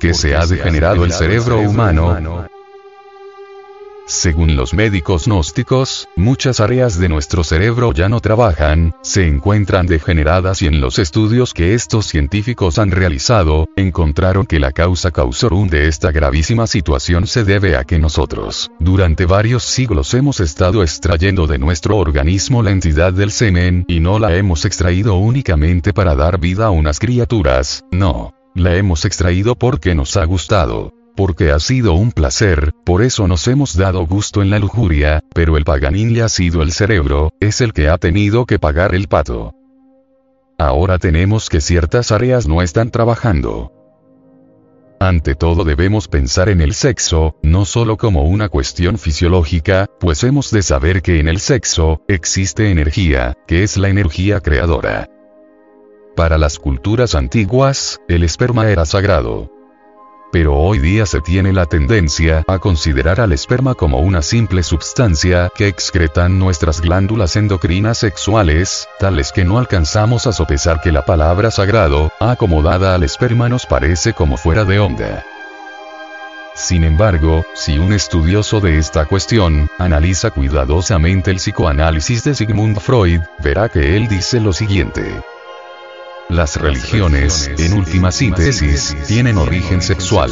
qué 0.00 0.14
se 0.14 0.34
ha 0.34 0.46
degenerado 0.46 1.04
el 1.04 1.12
cerebro 1.12 1.60
humano? 1.60 2.48
Según 4.06 4.56
los 4.56 4.74
médicos 4.74 5.26
gnósticos, 5.26 6.08
muchas 6.16 6.58
áreas 6.58 6.98
de 6.98 7.08
nuestro 7.08 7.44
cerebro 7.44 7.92
ya 7.92 8.08
no 8.08 8.18
trabajan, 8.18 8.92
se 9.02 9.28
encuentran 9.28 9.86
degeneradas 9.86 10.62
y 10.62 10.66
en 10.66 10.80
los 10.80 10.98
estudios 10.98 11.54
que 11.54 11.74
estos 11.74 12.06
científicos 12.06 12.80
han 12.80 12.90
realizado, 12.90 13.68
encontraron 13.76 14.46
que 14.46 14.58
la 14.58 14.72
causa 14.72 15.12
causorum 15.12 15.68
de 15.68 15.86
esta 15.86 16.10
gravísima 16.10 16.66
situación 16.66 17.28
se 17.28 17.44
debe 17.44 17.76
a 17.76 17.84
que 17.84 18.00
nosotros, 18.00 18.72
durante 18.80 19.26
varios 19.26 19.62
siglos 19.62 20.12
hemos 20.14 20.40
estado 20.40 20.82
extrayendo 20.82 21.46
de 21.46 21.58
nuestro 21.58 21.96
organismo 21.96 22.64
la 22.64 22.72
entidad 22.72 23.12
del 23.12 23.30
semen 23.30 23.84
y 23.86 24.00
no 24.00 24.18
la 24.18 24.34
hemos 24.34 24.64
extraído 24.64 25.14
únicamente 25.18 25.92
para 25.92 26.16
dar 26.16 26.40
vida 26.40 26.66
a 26.66 26.70
unas 26.70 26.98
criaturas, 26.98 27.84
no. 27.92 28.39
La 28.54 28.76
hemos 28.76 29.04
extraído 29.04 29.54
porque 29.54 29.94
nos 29.94 30.16
ha 30.16 30.24
gustado, 30.24 30.92
porque 31.14 31.52
ha 31.52 31.60
sido 31.60 31.92
un 31.94 32.10
placer, 32.10 32.72
por 32.84 33.02
eso 33.02 33.28
nos 33.28 33.46
hemos 33.46 33.76
dado 33.76 34.06
gusto 34.06 34.42
en 34.42 34.50
la 34.50 34.58
lujuria, 34.58 35.22
pero 35.34 35.56
el 35.56 35.64
paganín 35.64 36.14
ya 36.14 36.24
ha 36.24 36.28
sido 36.28 36.62
el 36.62 36.72
cerebro, 36.72 37.32
es 37.40 37.60
el 37.60 37.72
que 37.72 37.88
ha 37.88 37.98
tenido 37.98 38.46
que 38.46 38.58
pagar 38.58 38.94
el 38.94 39.06
pato. 39.06 39.54
Ahora 40.58 40.98
tenemos 40.98 41.48
que 41.48 41.60
ciertas 41.60 42.10
áreas 42.10 42.48
no 42.48 42.60
están 42.60 42.90
trabajando. 42.90 43.72
Ante 44.98 45.34
todo 45.34 45.64
debemos 45.64 46.08
pensar 46.08 46.48
en 46.48 46.60
el 46.60 46.74
sexo, 46.74 47.36
no 47.42 47.64
solo 47.64 47.96
como 47.96 48.24
una 48.24 48.48
cuestión 48.48 48.98
fisiológica, 48.98 49.86
pues 49.98 50.24
hemos 50.24 50.50
de 50.50 50.62
saber 50.62 51.00
que 51.00 51.20
en 51.20 51.28
el 51.28 51.38
sexo, 51.38 52.02
existe 52.08 52.70
energía, 52.70 53.34
que 53.46 53.62
es 53.62 53.78
la 53.78 53.88
energía 53.88 54.40
creadora. 54.40 55.08
Para 56.20 56.36
las 56.36 56.58
culturas 56.58 57.14
antiguas, 57.14 57.98
el 58.06 58.24
esperma 58.24 58.68
era 58.68 58.84
sagrado 58.84 59.50
pero 60.30 60.54
hoy 60.54 60.78
día 60.78 61.06
se 61.06 61.22
tiene 61.22 61.50
la 61.54 61.64
tendencia 61.64 62.44
a 62.46 62.58
considerar 62.58 63.22
al 63.22 63.32
esperma 63.32 63.74
como 63.74 64.00
una 64.00 64.20
simple 64.20 64.62
sustancia 64.62 65.50
que 65.56 65.66
excretan 65.66 66.38
nuestras 66.38 66.82
glándulas 66.82 67.36
endocrinas 67.36 67.98
sexuales, 67.98 68.86
tales 68.98 69.32
que 69.32 69.44
no 69.44 69.58
alcanzamos 69.58 70.26
a 70.26 70.32
sopesar 70.32 70.82
que 70.82 70.92
la 70.92 71.06
palabra 71.06 71.50
sagrado, 71.50 72.12
acomodada 72.20 72.94
al 72.94 73.02
esperma 73.02 73.48
nos 73.48 73.64
parece 73.64 74.12
como 74.12 74.36
fuera 74.36 74.64
de 74.66 74.78
onda. 74.78 75.24
Sin 76.54 76.84
embargo, 76.84 77.46
si 77.54 77.78
un 77.78 77.94
estudioso 77.94 78.60
de 78.60 78.76
esta 78.76 79.06
cuestión, 79.06 79.70
analiza 79.78 80.30
cuidadosamente 80.30 81.30
el 81.30 81.38
psicoanálisis 81.38 82.22
de 82.24 82.34
Sigmund 82.34 82.78
Freud, 82.78 83.22
verá 83.42 83.70
que 83.70 83.96
él 83.96 84.06
dice 84.06 84.38
lo 84.38 84.52
siguiente. 84.52 85.22
Las 86.30 86.56
religiones, 86.56 87.50
en 87.58 87.72
última 87.72 88.12
síntesis, 88.12 88.96
tienen 89.08 89.36
origen 89.36 89.82
sexual. 89.82 90.30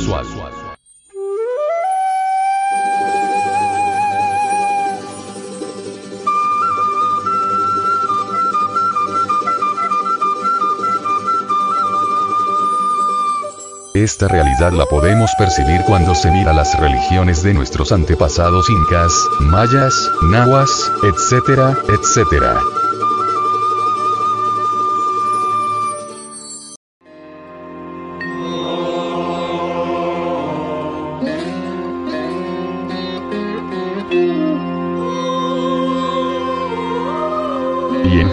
Esta 13.92 14.28
realidad 14.28 14.70
la 14.72 14.86
podemos 14.86 15.32
percibir 15.36 15.80
cuando 15.84 16.14
se 16.14 16.30
mira 16.30 16.52
las 16.52 16.78
religiones 16.78 17.42
de 17.42 17.54
nuestros 17.54 17.90
antepasados 17.90 18.70
incas, 18.70 19.12
mayas, 19.40 20.12
nahuas, 20.22 20.92
etcétera, 21.02 21.76
etcétera. 21.88 22.77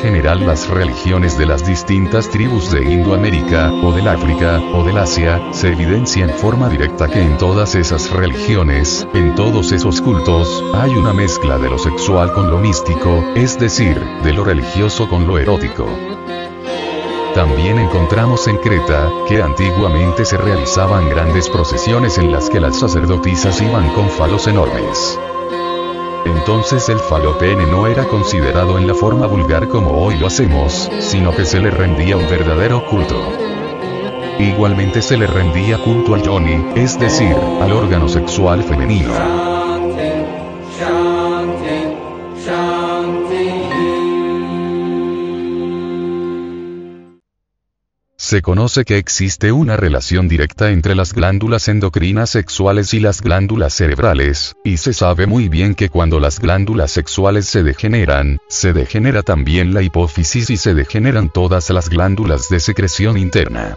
General 0.06 0.46
las 0.46 0.70
religiones 0.70 1.38
de 1.38 1.46
las 1.46 1.66
distintas 1.66 2.30
tribus 2.30 2.72
de 2.72 2.84
Indoamérica, 2.84 3.72
o 3.74 3.92
del 3.92 4.08
África, 4.08 4.62
o 4.74 4.84
del 4.84 4.98
Asia, 4.98 5.42
se 5.52 5.70
evidencia 5.70 6.24
en 6.24 6.30
forma 6.30 6.70
directa 6.70 7.08
que 7.08 7.22
en 7.22 7.38
todas 7.38 7.76
esas 7.76 8.12
religiones, 8.12 9.08
en 9.14 9.36
todos 9.36 9.72
esos 9.72 10.02
cultos, 10.02 10.64
hay 10.76 10.92
una 10.92 11.14
mezcla 11.14 11.58
de 11.58 11.70
lo 11.70 11.78
sexual 11.78 12.32
con 12.32 12.50
lo 12.50 12.58
místico, 12.60 13.24
es 13.36 13.60
decir, 13.60 14.00
de 14.24 14.34
lo 14.34 14.44
religioso 14.44 15.10
con 15.10 15.28
lo 15.28 15.40
erótico. 15.40 15.88
También 17.34 17.78
encontramos 17.80 18.48
en 18.48 18.58
Creta, 18.58 19.10
que 19.28 19.42
antiguamente 19.42 20.24
se 20.24 20.38
realizaban 20.38 21.10
grandes 21.10 21.50
procesiones 21.50 22.18
en 22.18 22.32
las 22.32 22.50
que 22.50 22.62
las 22.62 22.80
sacerdotisas 22.80 23.62
iban 23.62 23.90
con 23.90 24.10
falos 24.10 24.48
enormes. 24.48 25.20
Entonces 26.26 26.90
el 26.90 27.00
falopene 27.00 27.66
no 27.66 27.88
era 27.88 28.06
considerado 28.06 28.78
en 28.78 28.88
la 28.88 28.94
forma 28.94 29.28
vulgar 29.28 29.68
como 29.70 29.92
hoy 29.92 30.18
lo 30.18 30.28
hacemos, 30.28 30.92
sino 31.00 31.36
que 31.36 31.46
se 31.46 31.60
le 31.60 31.72
rendía 31.72 32.18
un 32.18 32.28
verdadero 32.30 32.86
culto. 32.86 33.16
Igualmente 34.40 35.02
se 35.02 35.18
le 35.18 35.28
rendía 35.28 35.78
culto 35.78 36.14
al 36.14 36.22
yoni, 36.22 36.66
es 36.76 37.00
decir, 37.00 37.36
al 37.62 37.72
órgano 37.72 38.10
sexual 38.10 38.64
femenino. 38.64 39.55
Se 48.26 48.42
conoce 48.42 48.86
que 48.86 48.98
existe 48.98 49.52
una 49.52 49.78
relación 49.78 50.28
directa 50.28 50.72
entre 50.72 50.96
las 50.96 51.14
glándulas 51.14 51.68
endocrinas 51.68 52.32
sexuales 52.32 52.92
y 52.96 53.00
las 53.00 53.22
glándulas 53.22 53.76
cerebrales, 53.76 54.56
y 54.64 54.78
se 54.78 54.94
sabe 54.94 55.28
muy 55.28 55.48
bien 55.48 55.76
que 55.76 55.90
cuando 55.90 56.20
las 56.20 56.40
glándulas 56.40 56.90
sexuales 56.90 57.46
se 57.46 57.62
degeneran, 57.62 58.40
se 58.50 58.74
degenera 58.74 59.22
también 59.22 59.76
la 59.76 59.84
hipófisis 59.84 60.50
y 60.50 60.58
se 60.58 60.74
degeneran 60.74 61.30
todas 61.30 61.70
las 61.70 61.88
glándulas 61.88 62.50
de 62.50 62.60
secreción 62.60 63.16
interna. 63.16 63.76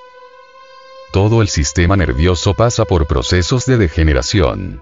Todo 1.13 1.43
el 1.43 1.49
sistema 1.49 1.99
nervioso 1.99 2.55
pasa 2.55 2.87
por 2.87 3.07
procesos 3.07 3.67
de 3.67 3.77
degeneración. 3.77 4.81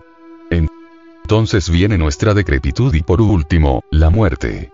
Entonces 0.48 1.68
viene 1.70 1.98
nuestra 1.98 2.34
decrepitud 2.34 2.94
y 2.94 3.02
por 3.02 3.20
último, 3.20 3.82
la 3.90 4.10
muerte. 4.10 4.70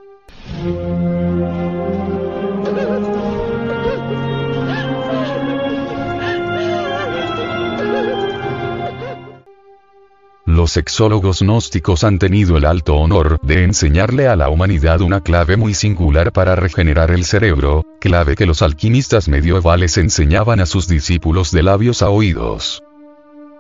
Los 10.63 10.71
sexólogos 10.71 11.41
gnósticos 11.41 12.05
han 12.05 12.21
tenido 12.21 12.57
el 12.57 12.67
alto 12.67 12.95
honor 12.95 13.41
de 13.43 13.65
enseñarle 13.65 14.29
a 14.29 14.37
la 14.37 14.49
humanidad 14.49 15.01
una 15.01 15.21
clave 15.21 15.57
muy 15.57 15.75
singular 15.75 16.31
para 16.31 16.55
regenerar 16.55 17.11
el 17.11 17.25
cerebro, 17.25 17.85
clave 17.99 18.37
que 18.37 18.47
los 18.47 18.63
alquimistas 18.63 19.27
medievales 19.27 19.99
enseñaban 19.99 20.61
a 20.61 20.67
sus 20.67 20.87
discípulos 20.87 21.51
de 21.51 21.65
labios 21.65 22.01
a 22.01 22.11
oídos. 22.11 22.81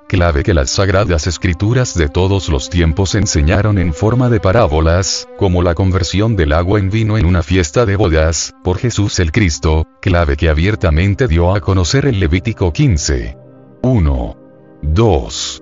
Clave 0.06 0.44
que 0.44 0.54
las 0.54 0.70
sagradas 0.70 1.26
escrituras 1.26 1.94
de 1.94 2.08
todos 2.08 2.48
los 2.48 2.70
tiempos 2.70 3.16
enseñaron 3.16 3.78
en 3.78 3.94
forma 3.94 4.30
de 4.30 4.38
parábolas, 4.38 5.26
como 5.38 5.64
la 5.64 5.74
conversión 5.74 6.36
del 6.36 6.52
agua 6.52 6.78
en 6.78 6.88
vino 6.88 7.19
en 7.19 7.26
una 7.26 7.42
fiesta 7.42 7.84
de 7.84 7.96
bodas, 7.96 8.54
por 8.62 8.78
Jesús 8.78 9.19
el 9.19 9.32
Cristo, 9.32 9.88
clave 10.00 10.36
que 10.36 10.48
abiertamente 10.48 11.26
dio 11.26 11.52
a 11.52 11.60
conocer 11.60 12.06
el 12.06 12.20
Levítico 12.20 12.72
15. 12.72 13.36
1. 13.82 14.36
2. 14.82 15.61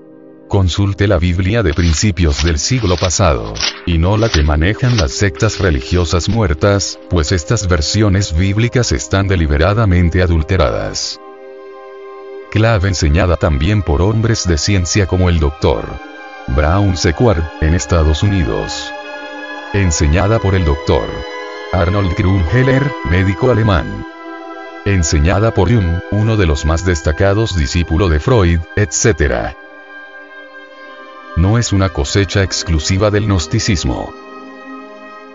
Consulte 0.51 1.07
la 1.07 1.19
Biblia 1.19 1.63
de 1.63 1.73
principios 1.73 2.43
del 2.43 2.59
siglo 2.59 2.97
pasado, 2.97 3.55
y 3.87 3.99
no 3.99 4.17
la 4.17 4.29
que 4.29 4.43
manejan 4.43 4.97
las 4.97 5.13
sectas 5.13 5.61
religiosas 5.61 6.29
muertas, 6.29 6.99
pues 7.09 7.31
estas 7.31 7.69
versiones 7.69 8.37
bíblicas 8.37 8.91
están 8.91 9.29
deliberadamente 9.29 10.23
adulteradas. 10.23 11.21
Clave 12.51 12.89
enseñada 12.89 13.37
también 13.37 13.83
por 13.83 14.03
hombres 14.03 14.45
de 14.45 14.59
ciencia 14.59 15.07
como 15.07 15.29
el 15.29 15.39
Dr. 15.39 15.85
Brown 16.49 16.97
Sequard, 16.97 17.45
en 17.61 17.75
Estados 17.75 18.25
Unidos. 18.25 18.91
Enseñada 19.73 20.41
por 20.41 20.57
el 20.57 20.65
Dr. 20.65 21.09
Arnold 21.73 22.13
Krumheller, 22.17 22.91
médico 23.09 23.53
alemán. 23.53 24.05
Enseñada 24.85 25.55
por 25.55 25.73
Jung, 25.73 26.01
uno 26.11 26.37
de 26.37 26.47
los 26.47 26.65
más 26.65 26.85
destacados 26.85 27.57
discípulos 27.57 28.11
de 28.11 28.19
Freud, 28.19 28.59
etc 28.75 29.55
no 31.37 31.59
es 31.59 31.73
una 31.73 31.89
cosecha 31.89 32.43
exclusiva 32.43 33.11
del 33.11 33.27
gnosticismo. 33.27 34.13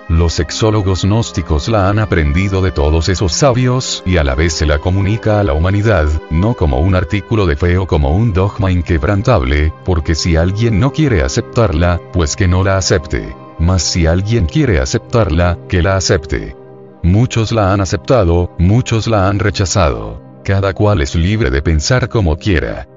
Los 0.07 0.33
sexólogos 0.33 1.03
gnósticos 1.03 1.68
la 1.68 1.89
han 1.89 1.97
aprendido 1.97 2.62
de 2.62 2.71
todos 2.71 3.09
esos 3.09 3.33
sabios 3.33 4.03
y 4.06 4.18
a 4.18 4.24
la 4.24 4.36
vez 4.36 4.53
se 4.53 4.68
la 4.68 4.77
comunica 4.77 5.39
a 5.39 5.44
la 5.44 5.53
humanidad, 5.53 6.07
no 6.30 6.53
como 6.53 6.80
un 6.80 6.94
artículo 6.94 7.47
de 7.47 7.56
fe 7.56 7.80
o 7.80 7.88
como 7.88 8.15
un 8.15 8.31
dogma 8.31 8.71
inquebrantable, 8.71 9.74
porque 9.83 10.13
si 10.13 10.36
alguien 10.36 10.80
no 10.80 10.92
quiere 10.92 11.24
aceptarla, 11.24 12.00
pues 12.13 12.36
que 12.36 12.47
no 12.47 12.63
la 12.63 12.77
acepte. 12.77 13.36
Mas 13.57 13.81
si 13.81 14.06
alguien 14.06 14.45
quiere 14.45 14.80
aceptarla, 14.80 15.57
que 15.68 15.81
la 15.81 15.95
acepte. 15.95 16.56
Muchos 17.01 17.51
la 17.51 17.74
han 17.74 17.81
aceptado, 17.81 18.51
muchos 18.59 19.07
la 19.07 19.27
han 19.27 19.39
rechazado. 19.39 20.21
Cada 20.44 20.75
cual 20.75 21.01
es 21.01 21.15
libre 21.15 21.50
de 21.50 21.63
pensar 21.63 22.09
como 22.09 22.38
quiera. 22.38 22.88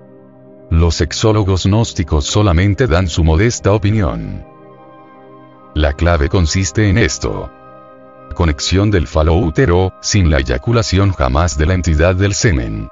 Los 0.71 0.97
sexólogos 0.97 1.65
gnósticos 1.65 2.27
solamente 2.27 2.87
dan 2.87 3.09
su 3.09 3.25
modesta 3.25 3.73
opinión. 3.73 4.45
La 5.75 5.95
clave 5.95 6.29
consiste 6.29 6.89
en 6.91 6.99
esto. 6.99 7.51
Conexión 8.35 8.91
del 8.91 9.07
falo 9.07 9.35
útero, 9.35 9.95
sin 10.03 10.31
la 10.31 10.39
eyaculación 10.39 11.13
jamás 11.13 11.57
de 11.57 11.67
la 11.67 11.75
entidad 11.75 12.15
del 12.17 12.35
semen. 12.35 12.89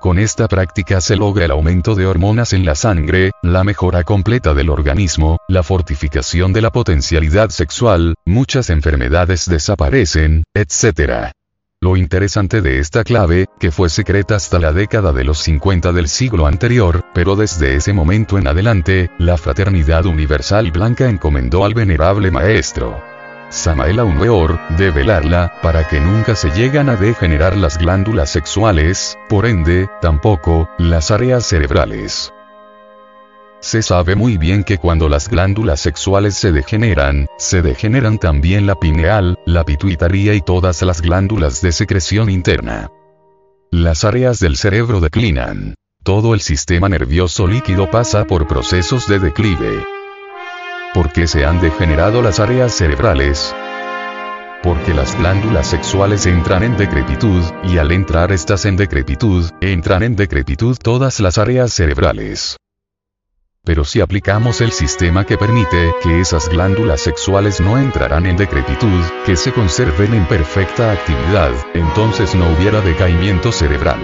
Con 0.00 0.20
esta 0.20 0.46
práctica 0.46 1.00
se 1.00 1.16
logra 1.16 1.46
el 1.46 1.50
aumento 1.50 1.96
de 1.96 2.06
hormonas 2.06 2.52
en 2.52 2.64
la 2.64 2.76
sangre, 2.76 3.32
la 3.42 3.64
mejora 3.64 4.04
completa 4.04 4.54
del 4.54 4.70
organismo, 4.70 5.38
la 5.48 5.64
fortificación 5.64 6.52
de 6.52 6.60
la 6.60 6.70
potencialidad 6.70 7.48
sexual, 7.48 8.14
muchas 8.24 8.70
enfermedades 8.70 9.48
desaparecen, 9.48 10.44
etc. 10.54 11.32
Lo 11.82 11.96
interesante 11.96 12.62
de 12.62 12.78
esta 12.78 13.04
clave, 13.04 13.46
que 13.60 13.70
fue 13.70 13.90
secreta 13.90 14.34
hasta 14.36 14.58
la 14.58 14.72
década 14.72 15.12
de 15.12 15.24
los 15.24 15.38
50 15.40 15.92
del 15.92 16.08
siglo 16.08 16.46
anterior, 16.46 17.04
pero 17.12 17.36
desde 17.36 17.76
ese 17.76 17.92
momento 17.92 18.38
en 18.38 18.46
adelante, 18.46 19.10
la 19.18 19.36
Fraternidad 19.36 20.06
Universal 20.06 20.72
Blanca 20.72 21.08
encomendó 21.08 21.64
al 21.64 21.74
venerable 21.74 22.30
maestro 22.30 23.00
Samael 23.50 24.00
Weor, 24.00 24.58
de 24.76 24.90
velarla, 24.90 25.52
para 25.62 25.86
que 25.86 26.00
nunca 26.00 26.34
se 26.34 26.50
llegan 26.50 26.88
a 26.88 26.96
degenerar 26.96 27.56
las 27.56 27.78
glándulas 27.78 28.30
sexuales, 28.30 29.16
por 29.28 29.46
ende, 29.46 29.88
tampoco, 30.00 30.68
las 30.78 31.10
áreas 31.10 31.46
cerebrales. 31.46 32.32
Se 33.66 33.82
sabe 33.82 34.14
muy 34.14 34.38
bien 34.38 34.62
que 34.62 34.78
cuando 34.78 35.08
las 35.08 35.28
glándulas 35.28 35.80
sexuales 35.80 36.36
se 36.36 36.52
degeneran, 36.52 37.26
se 37.36 37.62
degeneran 37.62 38.16
también 38.16 38.64
la 38.64 38.76
pineal, 38.76 39.40
la 39.44 39.64
pituitaria 39.64 40.34
y 40.34 40.40
todas 40.40 40.82
las 40.82 41.02
glándulas 41.02 41.62
de 41.62 41.72
secreción 41.72 42.30
interna. 42.30 42.92
Las 43.72 44.04
áreas 44.04 44.38
del 44.38 44.56
cerebro 44.56 45.00
declinan. 45.00 45.74
Todo 46.04 46.32
el 46.32 46.42
sistema 46.42 46.88
nervioso 46.88 47.48
líquido 47.48 47.90
pasa 47.90 48.24
por 48.24 48.46
procesos 48.46 49.08
de 49.08 49.18
declive. 49.18 49.84
¿Por 50.94 51.12
qué 51.12 51.26
se 51.26 51.44
han 51.44 51.60
degenerado 51.60 52.22
las 52.22 52.38
áreas 52.38 52.72
cerebrales? 52.72 53.52
Porque 54.62 54.94
las 54.94 55.18
glándulas 55.18 55.66
sexuales 55.66 56.24
entran 56.26 56.62
en 56.62 56.76
decrepitud, 56.76 57.42
y 57.64 57.78
al 57.78 57.90
entrar 57.90 58.30
estas 58.30 58.64
en 58.64 58.76
decrepitud, 58.76 59.50
entran 59.60 60.04
en 60.04 60.14
decrepitud 60.14 60.76
todas 60.80 61.18
las 61.18 61.36
áreas 61.36 61.72
cerebrales. 61.72 62.56
Pero 63.66 63.84
si 63.84 64.00
aplicamos 64.00 64.60
el 64.60 64.70
sistema 64.70 65.24
que 65.26 65.36
permite 65.36 65.92
que 66.00 66.20
esas 66.20 66.48
glándulas 66.48 67.00
sexuales 67.00 67.60
no 67.60 67.76
entrarán 67.76 68.24
en 68.24 68.36
decrepitud, 68.36 69.02
que 69.26 69.34
se 69.34 69.52
conserven 69.52 70.14
en 70.14 70.24
perfecta 70.26 70.92
actividad, 70.92 71.50
entonces 71.74 72.36
no 72.36 72.48
hubiera 72.52 72.80
decaimiento 72.80 73.50
cerebral. 73.50 73.98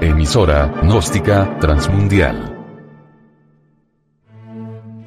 Emisora, 0.00 0.74
gnóstica, 0.82 1.56
transmundial. 1.60 2.53